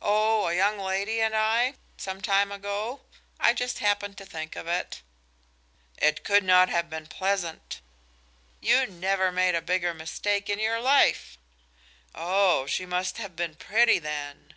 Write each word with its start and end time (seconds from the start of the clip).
"Oh, 0.00 0.46
a 0.46 0.56
young 0.56 0.78
lady 0.78 1.20
and 1.20 1.36
I, 1.36 1.74
some 1.98 2.22
time 2.22 2.50
ago. 2.50 3.02
I 3.38 3.52
just 3.52 3.80
happened 3.80 4.16
to 4.16 4.24
think 4.24 4.56
of 4.56 4.66
it." 4.66 5.02
"It 5.98 6.24
could 6.24 6.42
not 6.44 6.70
have 6.70 6.88
been 6.88 7.06
pleasant." 7.06 7.82
"You 8.62 8.86
never 8.86 9.30
made 9.30 9.54
a 9.54 9.60
bigger 9.60 9.92
mistake 9.92 10.48
in 10.48 10.58
your 10.60 10.80
life." 10.80 11.36
"Oh, 12.14 12.64
she 12.64 12.86
must 12.86 13.18
have 13.18 13.36
been 13.36 13.54
pretty, 13.54 13.98
then." 13.98 14.54